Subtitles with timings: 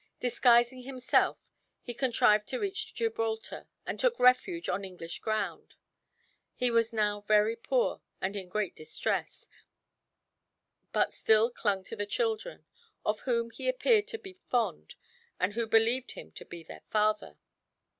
[0.19, 1.53] Disguising himself
[1.83, 5.75] he contrived to reach Gibraltar, and took refuge on English ground.
[6.55, 9.47] He was now very poor and in great distress,
[10.91, 12.65] but still clung to the children,
[13.05, 14.95] of whom he appeared to be fond,
[15.39, 17.37] and who believed him to be their father.